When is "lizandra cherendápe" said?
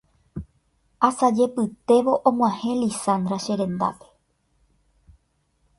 2.81-4.09